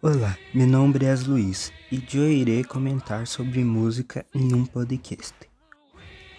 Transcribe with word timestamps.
Olá, 0.00 0.38
meu 0.54 0.64
nome 0.64 0.96
é 1.04 1.12
Luiz 1.26 1.72
e 1.90 2.00
eu 2.14 2.30
irei 2.30 2.62
comentar 2.62 3.26
sobre 3.26 3.64
música 3.64 4.24
em 4.32 4.54
um 4.54 4.64
podcast. 4.64 5.34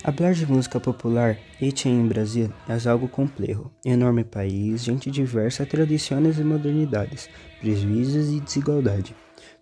Falar 0.02 0.32
de 0.32 0.46
música 0.46 0.80
popular 0.80 1.38
hecha 1.62 1.90
em 1.90 2.08
Brasil 2.08 2.50
é 2.70 2.90
algo 2.90 3.10
complexo. 3.10 3.70
Enorme 3.84 4.24
país, 4.24 4.82
gente 4.82 5.12
diversa, 5.12 5.66
tradições 5.66 6.40
e 6.40 6.44
modernidades, 6.45 7.30
prejuízos 7.59 8.30
e 8.30 8.40
desigualdade. 8.40 9.14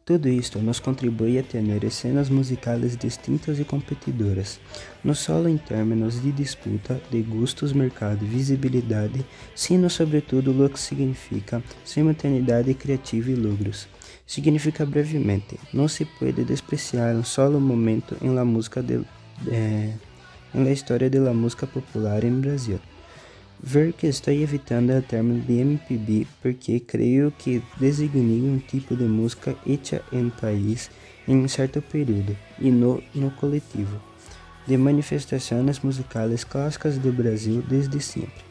Tudo 0.08 0.30
isto 0.30 0.60
nos 0.60 0.80
contribui 0.80 1.38
a 1.38 1.44
ter 1.44 1.92
cenas 1.92 2.30
musicais 2.30 2.96
distintas 2.96 3.60
e 3.60 3.66
competidoras, 3.66 4.58
não 5.04 5.14
só 5.14 5.46
em 5.50 5.58
termos 5.58 6.22
de 6.22 6.32
disputa 6.32 6.98
de 7.12 7.22
gustos, 7.22 7.74
mercado 7.74 8.24
e 8.24 8.26
visibilidade, 8.26 9.26
sino 9.54 9.90
sobretudo 9.90 10.64
o 10.64 10.70
que 10.70 10.80
significa 10.80 11.62
simultaneidade 11.84 12.74
criativa 12.74 13.30
e 13.32 13.36
lucros. 13.36 13.90
Significa 14.26 14.86
brevemente, 14.86 15.60
não 15.74 15.90
se 15.90 16.06
pode 16.06 16.46
despreciar 16.46 17.14
um 17.14 17.24
solo 17.26 17.60
momento 17.60 18.16
em 18.22 18.30
la 18.30 18.46
música 18.46 18.82
de, 18.82 19.02
eh, 19.50 19.94
la 20.56 20.72
história 20.72 21.10
da 21.10 21.34
música 21.34 21.68
popular 21.68 22.24
em 22.24 22.40
Brasil. 22.40 22.80
Ver 23.60 23.92
que 23.94 24.06
estou 24.06 24.34
evitando 24.34 24.92
o 24.92 25.02
termo 25.02 25.40
de 25.42 25.54
MPB 25.60 26.28
porque 26.42 26.80
creio 26.80 27.32
que 27.32 27.62
designa 27.80 28.54
um 28.54 28.60
tipo 28.60 28.96
de 28.96 29.04
música 29.04 29.56
hecha 29.66 30.02
em 30.12 30.30
país 30.30 30.92
em 31.28 31.38
um 31.38 31.48
certo 31.48 31.82
período 31.82 32.38
e 32.60 32.70
no, 32.70 33.04
no 33.16 33.32
coletivo, 33.32 34.00
de 34.68 34.78
manifestações 34.78 35.80
musicais 35.80 36.44
clássicas 36.44 36.98
do 36.98 37.12
Brasil 37.12 37.64
desde 37.68 38.00
sempre. 38.00 38.46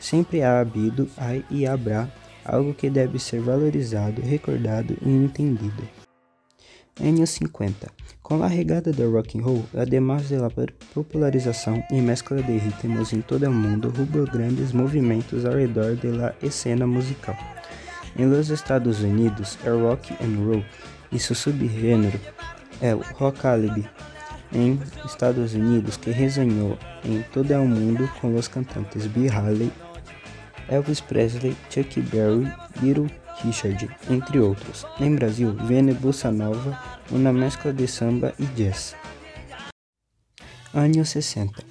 Sempre 0.00 0.42
há 0.42 0.60
habido 0.60 1.08
há 1.16 1.36
e 1.48 1.66
haverá 1.66 2.08
algo 2.44 2.74
que 2.74 2.90
deve 2.90 3.18
ser 3.18 3.40
valorizado, 3.40 4.20
recordado 4.20 4.96
e 5.00 5.08
entendido. 5.08 6.09
Anos 7.00 7.30
50 7.30 8.00
com 8.30 8.44
a 8.44 8.46
regada 8.46 8.92
do 8.92 9.10
rock 9.10 9.36
and 9.36 9.42
roll, 9.42 9.64
además 9.76 10.28
de 10.28 10.36
la 10.36 10.48
popularização 10.94 11.82
e 11.90 12.00
mescla 12.00 12.40
de 12.40 12.58
ritmos 12.58 13.12
em 13.12 13.20
todo 13.20 13.48
o 13.48 13.52
mundo, 13.52 13.88
hubo 13.88 14.24
grandes 14.24 14.72
movimentos 14.72 15.44
ao 15.44 15.54
redor 15.54 15.96
de 15.96 16.12
la 16.12 16.32
escena 16.40 16.86
musical. 16.86 17.36
Em 18.16 18.26
los 18.26 18.48
Estados 18.50 19.00
Unidos, 19.00 19.58
o 19.66 19.84
rock 19.84 20.12
and 20.22 20.44
roll 20.44 20.64
e 21.10 21.18
seu 21.18 21.34
subgênero 21.34 22.20
é 22.80 22.94
o 22.94 23.00
rockabilly. 23.00 23.84
Em 24.52 24.78
Estados 25.04 25.52
Unidos, 25.54 25.96
que 25.96 26.12
resonhou 26.12 26.78
em 27.04 27.22
todo 27.32 27.52
o 27.54 27.66
mundo 27.66 28.08
com 28.20 28.36
os 28.36 28.46
cantantes 28.46 29.08
Bill 29.08 29.32
Haley, 29.32 29.72
Elvis 30.68 31.00
Presley, 31.00 31.56
Chuck 31.68 32.00
Berry, 32.02 32.48
Little 32.80 33.10
Richard, 33.44 33.88
entre 34.08 34.38
outros. 34.38 34.86
Em 35.00 35.14
Brasil, 35.14 35.54
vende 35.64 35.92
bossa 35.94 36.30
nova, 36.30 36.78
uma 37.10 37.32
mescla 37.32 37.72
de 37.72 37.86
samba 37.86 38.34
e 38.38 38.44
jazz. 38.46 38.94
Anos 40.72 41.08
60. 41.08 41.64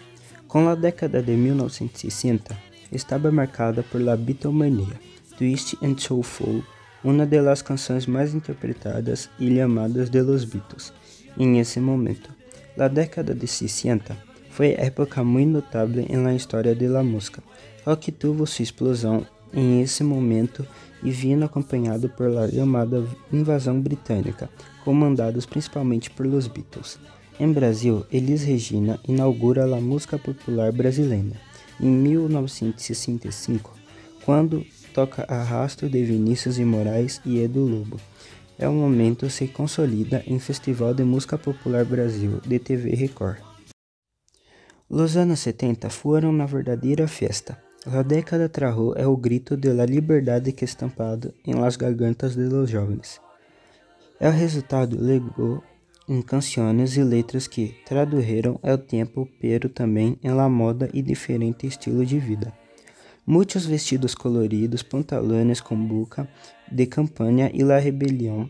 Com 0.47 0.67
a 0.67 0.75
década 0.75 1.21
de 1.21 1.31
1960, 1.31 2.57
estava 2.91 3.31
marcada 3.31 3.83
por 3.83 4.01
la 4.01 4.17
Beatlemania, 4.17 4.99
Twist 5.37 5.77
and 5.81 5.97
Soulful, 5.97 6.63
uma 7.03 7.25
das 7.25 7.61
canções 7.61 8.05
mais 8.05 8.33
interpretadas 8.33 9.29
e 9.39 9.55
chamadas 9.55 10.09
de 10.09 10.21
los 10.21 10.43
Beatles. 10.43 10.91
Em 11.37 11.59
esse 11.59 11.79
momento, 11.79 12.29
a 12.77 12.87
década 12.87 13.33
de 13.33 13.47
60 13.47 14.17
foi 14.49 14.73
época 14.77 15.23
muito 15.23 15.51
notável 15.51 16.05
na 16.09 16.33
história 16.33 16.75
da 16.75 17.03
música. 17.03 17.41
Rock 17.85 18.11
tuvo 18.11 18.45
sua 18.45 18.63
explosão 18.63 19.25
em 19.53 19.81
esse 19.81 20.03
momento 20.03 20.65
e 21.03 21.11
vindo 21.11 21.45
acompanhado 21.45 22.09
por 22.09 22.29
la 22.29 22.49
chamada 22.49 23.05
invasão 23.31 23.79
britânica, 23.79 24.49
comandados 24.83 25.45
principalmente 25.45 26.09
por 26.09 26.25
los 26.25 26.47
Beatles. 26.47 26.99
Em 27.39 27.51
Brasil, 27.51 28.05
Elis 28.11 28.43
Regina 28.43 28.99
inaugura 29.07 29.63
a 29.63 29.79
música 29.79 30.17
popular 30.17 30.71
brasileira 30.71 31.39
em 31.79 31.87
1965, 31.87 33.73
quando 34.25 34.65
toca 34.93 35.25
Arrasto 35.27 35.87
de 35.87 36.03
Vinícius 36.03 36.55
de 36.55 36.65
Moraes 36.65 37.21
e 37.25 37.39
Edu 37.39 37.65
Lobo. 37.65 37.99
É 38.57 38.67
o 38.67 38.73
momento 38.73 39.29
se 39.29 39.47
consolida 39.47 40.21
em 40.27 40.37
Festival 40.37 40.93
de 40.93 41.05
Música 41.05 41.37
Popular 41.37 41.85
Brasil 41.85 42.41
de 42.45 42.59
TV 42.59 42.89
Record. 42.89 43.37
Os 44.89 45.15
anos 45.15 45.39
70 45.39 45.89
foram 45.89 46.31
uma 46.31 46.45
verdadeira 46.45 47.07
festa 47.07 47.68
La 47.91 48.03
década 48.03 48.47
trajo 48.47 48.93
é 48.95 49.07
o 49.07 49.17
grito 49.17 49.57
de 49.57 49.73
la 49.73 49.83
liberdade 49.83 50.51
que 50.51 50.63
estampado 50.63 51.33
em 51.43 51.55
las 51.55 51.75
gargantas 51.75 52.35
de 52.35 52.47
los 52.47 52.69
jovens. 52.69 53.19
O 54.21 54.29
resultado 54.29 54.95
legou 54.95 55.63
em 56.07 56.21
canções 56.21 56.95
e 56.97 57.03
letras 57.03 57.47
que 57.47 57.75
traduziram 57.87 58.59
o 58.61 58.77
tempo, 58.77 59.27
pero 59.41 59.69
também 59.69 60.19
em 60.23 60.29
la 60.29 60.47
moda 60.47 60.87
e 60.93 61.01
diferente 61.01 61.65
estilo 61.65 62.05
de 62.05 62.19
vida. 62.19 62.53
Muitos 63.25 63.65
vestidos 63.65 64.13
coloridos, 64.13 64.83
pantalones 64.83 65.59
com 65.59 65.75
buca 65.75 66.29
de 66.71 66.85
campanha 66.85 67.49
e 67.51 67.63
la 67.63 67.79
rebelião 67.79 68.47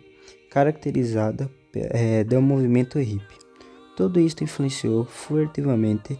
caracterizada 0.51 1.49
eh, 1.73 2.25
do 2.25 2.41
movimento 2.41 2.99
hippie. 2.99 3.37
Tudo 3.95 4.19
isto 4.19 4.43
influenciou 4.43 5.05
furtivamente 5.05 6.19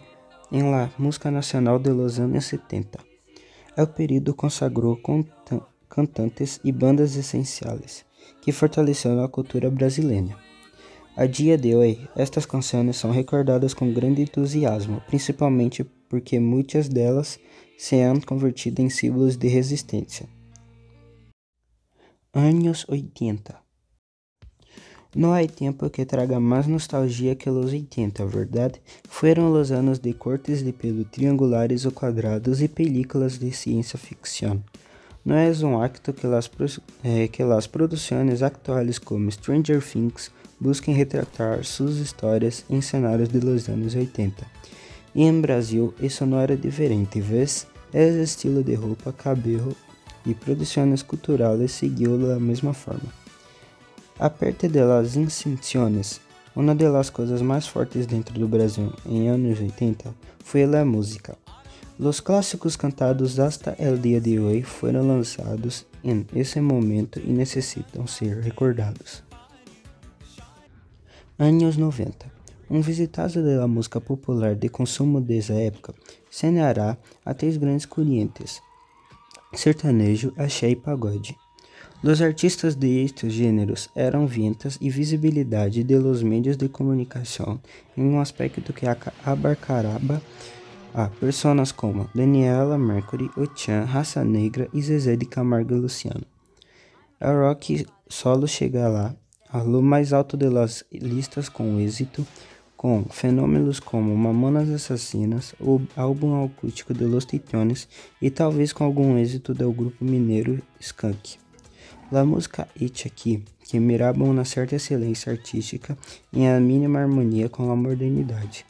em 0.50 0.62
la 0.70 0.90
música 0.96 1.30
nacional 1.30 1.78
de 1.78 1.90
los 1.90 2.18
anos 2.18 2.46
70. 2.46 3.09
O 3.76 3.86
período 3.86 4.34
consagrou 4.34 4.98
cantantes 5.88 6.60
e 6.64 6.72
bandas 6.72 7.16
essenciais, 7.16 8.04
que 8.42 8.52
fortaleceram 8.52 9.22
a 9.22 9.28
cultura 9.28 9.70
brasileira. 9.70 10.36
A 11.16 11.26
dia 11.26 11.56
de 11.56 11.74
hoje, 11.74 12.08
estas 12.16 12.46
canções 12.46 12.96
são 12.96 13.10
recordadas 13.10 13.74
com 13.74 13.92
grande 13.92 14.22
entusiasmo, 14.22 15.00
principalmente 15.06 15.84
porque 16.08 16.40
muitas 16.40 16.88
delas 16.88 17.38
se 17.78 18.00
han 18.00 18.20
convertido 18.20 18.80
em 18.80 18.90
símbolos 18.90 19.36
de 19.36 19.48
resistência. 19.48 20.28
Anos 22.32 22.86
80 22.88 23.59
não 25.14 25.32
há 25.32 25.44
tempo 25.44 25.90
que 25.90 26.04
traga 26.04 26.38
mais 26.38 26.68
nostalgia 26.68 27.34
que 27.34 27.50
os 27.50 27.72
80, 27.72 28.24
verdade? 28.26 28.80
Foram 29.08 29.52
os 29.52 29.72
anos 29.72 29.98
de 29.98 30.12
cortes 30.12 30.62
de 30.62 30.72
pelo 30.72 31.04
triangulares 31.04 31.84
ou 31.84 31.90
quadrados 31.90 32.62
e 32.62 32.68
películas 32.68 33.36
de 33.36 33.50
ciência 33.50 33.98
ficção. 33.98 34.62
Não 35.24 35.34
é 35.34 35.50
um 35.64 35.82
acto 35.82 36.12
que 36.12 36.26
as, 36.28 36.48
eh, 37.02 37.26
que 37.28 37.42
as 37.42 37.66
produções 37.66 38.40
atuais 38.40 38.98
como 39.00 39.30
Stranger 39.30 39.82
Things 39.84 40.30
busquem 40.60 40.94
retratar 40.94 41.64
suas 41.64 41.96
histórias 41.96 42.64
em 42.70 42.80
cenários 42.80 43.28
de 43.28 43.40
los 43.40 43.68
anos 43.68 43.96
80. 43.96 44.46
E 45.12 45.24
em 45.24 45.40
Brasil, 45.40 45.92
isso 46.00 46.24
não 46.24 46.38
era 46.38 46.56
diferente, 46.56 47.20
vez? 47.20 47.66
É 47.92 48.08
estilo 48.08 48.62
de 48.62 48.74
roupa, 48.74 49.12
cabelo 49.12 49.76
e 50.24 50.34
produções 50.34 51.02
culturais 51.02 51.72
seguiu 51.72 52.16
da 52.16 52.38
mesma 52.38 52.72
forma. 52.72 53.19
Aparte 54.20 54.68
de 54.68 54.84
las 54.84 55.16
instituciones, 55.16 56.20
uma 56.54 56.74
das 56.74 57.08
coisas 57.08 57.40
mais 57.40 57.66
fortes 57.66 58.06
dentro 58.06 58.38
do 58.38 58.46
Brasil 58.46 58.92
em 59.06 59.30
anos 59.30 59.58
80 59.58 60.14
foi 60.44 60.64
a 60.64 60.84
música. 60.84 61.38
Os 61.98 62.20
clássicos 62.20 62.76
cantados 62.76 63.40
hasta 63.40 63.74
el 63.78 63.96
dia 63.96 64.20
de 64.20 64.38
hoje 64.38 64.62
foram 64.62 65.08
lançados 65.08 65.86
em 66.04 66.26
esse 66.34 66.60
momento 66.60 67.18
e 67.18 67.32
necessitam 67.32 68.06
ser 68.06 68.40
recordados. 68.40 69.22
Anos 71.38 71.78
90 71.78 72.30
Um 72.68 72.82
visitado 72.82 73.42
da 73.42 73.66
música 73.66 74.02
popular 74.02 74.54
de 74.54 74.68
consumo 74.68 75.18
dessa 75.18 75.54
época 75.54 75.94
semeará 76.30 76.98
a 77.24 77.32
três 77.32 77.56
grandes 77.56 77.86
correntes: 77.86 78.60
sertanejo, 79.54 80.30
axé 80.36 80.68
e 80.68 80.76
pagode. 80.76 81.34
Los 82.02 82.22
artistas 82.22 82.76
de 82.76 83.04
estes 83.04 83.30
gêneros 83.30 83.90
eram 83.94 84.26
ventas 84.26 84.78
e 84.80 84.88
visibilidade 84.88 85.84
de 85.84 85.98
los 85.98 86.22
medios 86.22 86.56
de 86.56 86.66
comunicação 86.66 87.60
em 87.94 88.02
um 88.02 88.18
aspecto 88.18 88.72
que 88.72 88.86
abarcará 89.22 90.00
a 90.94 91.08
personas 91.08 91.70
como 91.72 92.08
Daniela 92.14 92.78
Mercury, 92.78 93.30
Ochan, 93.36 93.84
Raça 93.84 94.24
Negra 94.24 94.66
e 94.72 94.80
Zezé 94.80 95.14
de 95.14 95.26
Camargo 95.26 95.74
e 95.74 95.78
Luciano. 95.78 96.24
O 97.20 97.46
rock 97.46 97.86
solo 98.08 98.48
chega 98.48 98.88
lá, 98.88 99.14
a 99.52 99.60
lo 99.60 99.82
mais 99.82 100.14
alto 100.14 100.38
das 100.38 100.82
listas 100.90 101.50
com 101.50 101.78
êxito, 101.78 102.26
com 102.78 103.04
fenômenos 103.10 103.78
como 103.78 104.16
Mamonas 104.16 104.70
Assassinas, 104.70 105.54
o 105.60 105.82
álbum 105.94 106.46
acústico 106.46 106.94
de 106.94 107.04
Los 107.04 107.26
Titones 107.26 107.86
e 108.22 108.30
talvez 108.30 108.72
com 108.72 108.84
algum 108.84 109.18
êxito 109.18 109.52
do 109.52 109.70
grupo 109.70 110.02
mineiro 110.02 110.62
Skunk. 110.80 111.38
La 112.12 112.24
música 112.24 112.66
it 112.80 113.06
aqui, 113.06 113.44
que 113.62 113.78
mirava 113.78 114.24
uma 114.24 114.44
certa 114.44 114.74
excelência 114.74 115.30
artística 115.30 115.96
em 116.32 116.48
a 116.48 116.58
mínima 116.58 116.98
harmonia 116.98 117.48
com 117.48 117.70
a 117.70 117.76
modernidade. 117.76 118.66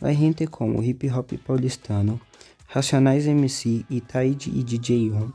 La 0.00 0.10
gente 0.14 0.46
como 0.46 0.82
hip 0.82 1.10
hop 1.10 1.32
paulistano, 1.46 2.18
Racionais 2.66 3.26
MC, 3.26 3.84
Itaide 3.90 4.48
e 4.48 4.62
DJ 4.62 5.10
On, 5.10 5.30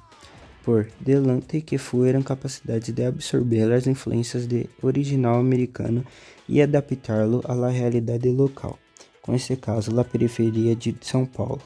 por 0.63 0.87
delante 0.99 1.61
que 1.61 1.77
fueron 1.77 2.23
capacidade 2.23 2.91
de 2.91 3.05
absorver 3.05 3.71
as 3.71 3.85
influências 3.85 4.47
de 4.47 4.67
original 4.81 5.39
americano 5.39 6.03
e 6.49 6.59
adaptá-lo 6.59 7.43
à 7.45 7.69
realidade 7.69 8.29
local, 8.29 8.79
com 9.21 9.35
esse 9.35 9.55
caso, 9.57 9.99
a 9.99 10.03
periferia 10.03 10.75
de 10.75 10.95
São 11.01 11.23
Paulo. 11.23 11.61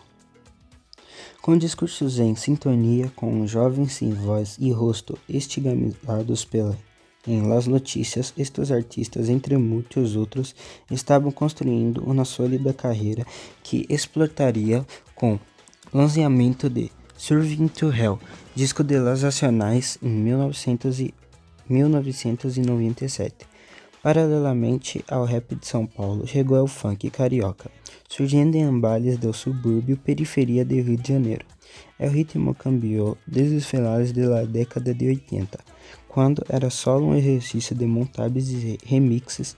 Com 1.41 1.57
discursos 1.57 2.19
em 2.19 2.35
sintonia 2.35 3.11
com 3.15 3.47
jovens 3.47 3.93
sem 3.93 4.11
voz 4.11 4.57
e 4.59 4.71
rosto 4.71 5.17
estigmatizados 5.29 6.43
pela 6.43 6.77
em 7.27 7.41
Las 7.41 7.67
Notícias, 7.67 8.33
estes 8.37 8.71
artistas, 8.71 9.27
entre 9.27 9.57
muitos 9.57 10.15
outros, 10.15 10.55
estavam 10.89 11.29
construindo 11.29 12.01
uma 12.03 12.23
sólida 12.23 12.73
carreira 12.73 13.25
que 13.61 13.85
explotaria 13.89 14.85
com 15.13 15.37
lançamento 15.93 16.69
de 16.69 16.89
Serving 17.17 17.67
to 17.67 17.91
Hell, 17.91 18.17
disco 18.55 18.83
de 18.83 18.97
Las 18.97 19.23
Nacionais 19.23 19.97
em 20.01 20.09
1900 20.09 20.99
e 21.01 21.13
1997. 21.69 23.56
Paralelamente 24.07 25.03
ao 25.09 25.25
rap 25.25 25.53
de 25.53 25.67
São 25.67 25.85
Paulo, 25.85 26.25
chegou 26.25 26.63
o 26.63 26.65
funk 26.65 27.09
carioca, 27.09 27.69
surgindo 28.07 28.55
em 28.55 28.63
ambalhas 28.63 29.17
do 29.17 29.33
subúrbio 29.33 29.97
periferia 29.97 30.63
do 30.63 30.75
Rio 30.75 30.95
de 30.95 31.09
Janeiro. 31.09 31.45
O 31.99 32.07
ritmo 32.07 32.55
cambiou 32.55 33.17
desde 33.27 33.57
os 33.57 33.65
finais 33.65 34.13
da 34.13 34.45
década 34.45 34.93
de 34.93 35.07
80 35.07 35.59
quando 36.07 36.41
era 36.47 36.69
só 36.69 36.97
um 36.97 37.15
exercício 37.15 37.75
de 37.75 37.85
montagens 37.85 38.49
e 38.49 38.77
remixes 38.85 39.57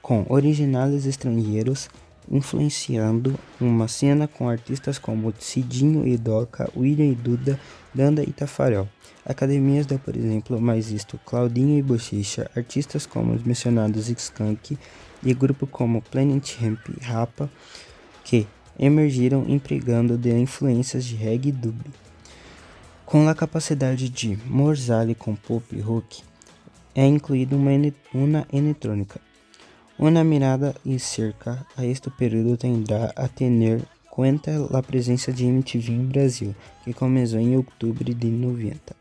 com 0.00 0.24
originais 0.30 1.04
estrangeiros, 1.04 1.90
influenciando 2.30 3.38
uma 3.60 3.88
cena 3.88 4.26
com 4.26 4.48
artistas 4.48 4.98
como 4.98 5.32
Cidinho 5.38 6.06
e 6.06 6.16
Doca, 6.16 6.70
William 6.76 7.06
e 7.06 7.14
Duda, 7.14 7.58
Danda 7.94 8.22
e 8.22 8.32
Tafarel. 8.32 8.88
Academias 9.24 9.86
da, 9.86 9.98
por 9.98 10.16
exemplo, 10.16 10.60
mais 10.60 10.90
isto, 10.90 11.18
Claudinho 11.24 11.78
e 11.78 11.82
Bochicha, 11.82 12.50
artistas 12.54 13.06
como 13.06 13.32
os 13.32 13.42
mencionados 13.42 14.08
Skunk 14.08 14.78
e 15.22 15.34
grupo 15.34 15.66
como 15.66 16.02
Planet 16.02 16.60
Hemp 16.60 16.80
e 16.88 17.02
Rapa, 17.02 17.48
que 18.22 18.46
emergiram 18.78 19.44
empregando 19.48 20.18
de 20.18 20.30
influências 20.30 21.04
de 21.04 21.14
reggae 21.14 21.48
e 21.48 21.52
dub. 21.52 21.76
Com 23.06 23.28
a 23.28 23.34
capacidade 23.34 24.08
de 24.08 24.38
Morzale 24.46 25.14
com 25.14 25.34
pop 25.34 25.78
rock, 25.80 26.22
é 26.94 27.06
incluído 27.06 27.56
uma, 27.56 27.70
uma 28.12 28.46
eletrônica. 28.52 29.20
Uma 29.96 30.24
mirada 30.24 30.74
e 30.84 30.98
cerca 30.98 31.64
a 31.76 31.86
este 31.86 32.10
período 32.10 32.56
tendrá 32.56 33.12
a 33.14 33.28
ter 33.28 33.80
conta 34.10 34.50
a 34.76 34.82
presença 34.82 35.32
de 35.32 35.44
MTV 35.44 35.92
em 35.92 36.04
Brasil, 36.04 36.54
que 36.82 36.92
começou 36.92 37.38
em 37.38 37.56
outubro 37.56 38.12
de 38.12 38.26
90. 38.26 38.94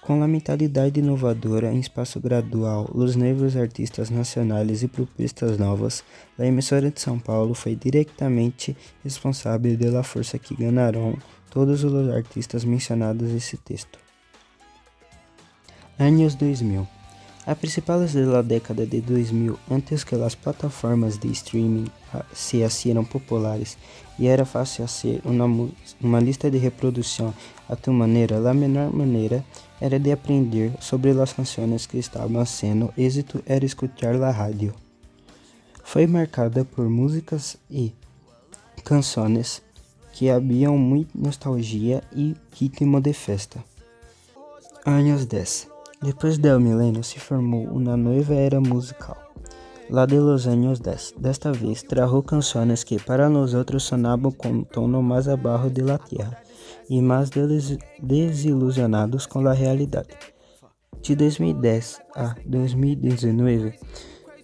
Com 0.00 0.20
a 0.20 0.26
mentalidade 0.26 0.98
inovadora 0.98 1.72
em 1.72 1.78
espaço 1.78 2.18
gradual, 2.18 2.90
os 2.92 3.14
novos 3.14 3.56
artistas 3.56 4.10
nacionais 4.10 4.82
e 4.82 4.88
propostas 4.88 5.56
novas, 5.56 6.02
a 6.36 6.44
emissora 6.44 6.90
de 6.90 7.00
São 7.00 7.20
Paulo 7.20 7.54
foi 7.54 7.76
diretamente 7.76 8.76
responsável 9.04 9.78
pela 9.78 10.02
força 10.02 10.40
que 10.40 10.56
ganharam 10.56 11.16
todos 11.50 11.84
os 11.84 12.10
artistas 12.10 12.64
mencionados 12.64 13.30
nesse 13.30 13.56
texto. 13.56 13.96
Anos 16.00 16.34
2000 16.34 17.01
A 17.44 17.56
principais 17.56 18.14
da 18.14 18.40
década 18.40 18.86
de 18.86 19.00
2000, 19.00 19.58
antes 19.68 20.04
que 20.04 20.14
as 20.14 20.34
plataformas 20.36 21.18
de 21.18 21.26
streaming 21.32 21.86
se 22.32 22.62
hicieran 22.62 23.02
populares 23.02 23.76
e 24.16 24.28
era 24.28 24.44
fácil 24.44 24.86
fazer 24.86 25.20
uma, 25.24 25.68
uma 26.00 26.20
lista 26.20 26.48
de 26.48 26.58
reprodução 26.58 27.34
a 27.68 27.74
tu 27.74 27.92
maneira, 27.92 28.48
a 28.48 28.54
menor 28.54 28.94
maneira 28.94 29.44
era 29.80 29.98
de 29.98 30.12
aprender 30.12 30.72
sobre 30.78 31.10
as 31.10 31.32
canções 31.32 31.84
que 31.84 31.98
estavam 31.98 32.46
sendo 32.46 32.94
êxito 32.96 33.42
era 33.44 33.64
escutar 33.64 34.14
a 34.22 34.30
rádio. 34.30 34.72
Foi 35.82 36.06
marcada 36.06 36.64
por 36.64 36.88
músicas 36.88 37.56
e 37.68 37.92
canções 38.84 39.60
que 40.12 40.30
haviam 40.30 40.78
muita 40.78 41.10
nostalgia 41.18 42.04
e 42.14 42.36
ritmo 42.52 43.00
de 43.00 43.12
festa. 43.12 43.64
Anos 44.86 45.26
10 45.26 45.71
Depois 46.02 46.36
do 46.36 46.58
milênio 46.58 47.04
se 47.04 47.20
formou 47.20 47.64
uma 47.68 47.96
nova 47.96 48.34
era 48.34 48.60
musical, 48.60 49.16
lá 49.88 50.04
de 50.04 50.18
los 50.18 50.48
anos 50.48 50.80
10. 50.80 51.14
Desta 51.16 51.52
vez 51.52 51.82
trajo 51.82 52.20
canções 52.24 52.82
que 52.82 53.00
para 53.00 53.30
nós 53.30 53.54
outros 53.54 53.84
sonavam 53.84 54.32
com 54.32 54.64
tono 54.64 55.00
mais 55.00 55.28
abaixo 55.28 55.70
de 55.70 55.80
la 55.80 55.98
terra 55.98 56.36
e 56.90 57.00
mais 57.00 57.30
des 57.30 57.78
desilusionados 58.02 59.26
com 59.26 59.46
a 59.46 59.52
realidade. 59.52 60.10
De 61.00 61.14
2010 61.14 62.00
a 62.16 62.34
2019, 62.46 63.74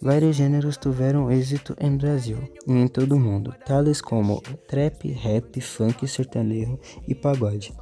Vários 0.00 0.36
gêneros 0.36 0.76
tiveram 0.76 1.28
êxito 1.28 1.74
em 1.80 1.96
Brasil 1.96 2.38
e 2.68 2.72
em 2.72 2.86
todo 2.86 3.16
o 3.16 3.18
mundo, 3.18 3.52
tales 3.66 4.00
como 4.00 4.40
trap, 4.68 5.10
rap, 5.10 5.60
funk, 5.60 6.06
sertanejo 6.06 6.78
e 7.08 7.16
pagode. 7.16 7.74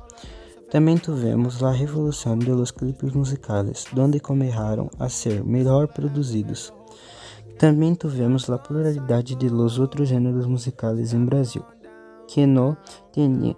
Também 0.71 0.97
tivemos 0.97 1.63
a 1.63 1.71
revolução 1.71 2.37
dos 2.37 2.71
clipes 2.73 3.13
musicais, 3.13 3.85
onde 3.97 4.19
começaram 4.19 4.91
a 4.99 5.09
ser 5.09 5.45
melhor 5.45 5.87
produzidos. 5.87 6.73
Também 7.57 7.95
tivemos 7.95 8.51
a 8.51 8.59
pluralidade 8.59 9.35
de 9.37 9.49
los 9.49 9.79
outros 9.79 10.09
gêneros 10.09 10.45
musicais 10.47 11.15
em 11.15 11.25
Brasil, 11.25 11.63
que 12.27 12.45
não 12.47 12.77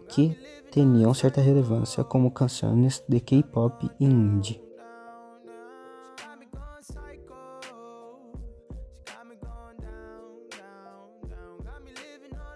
que 0.09 0.37
tinham 0.71 1.15
certa 1.15 1.41
relevância, 1.41 2.05
como 2.05 2.31
canções 2.31 3.03
de 3.09 3.21
K-pop 3.21 3.91
e 3.99 4.05
indie. 4.05 4.68